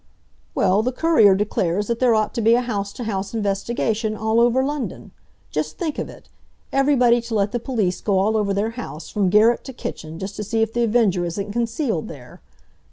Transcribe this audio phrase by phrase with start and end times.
[0.55, 4.63] "Well, the Courier declares that there ought to be a house to house investigation—all over
[4.63, 5.11] London.
[5.51, 6.27] Just think of it!
[6.73, 10.35] Everybody to let the police go all over their house, from garret to kitchen, just
[10.37, 12.41] to see if The Avenger isn't concealed there.